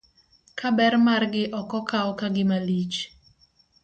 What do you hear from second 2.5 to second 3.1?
lich.